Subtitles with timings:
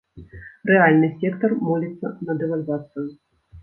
[0.69, 3.11] Рэальны сектар моліцца на дэвальвацыю.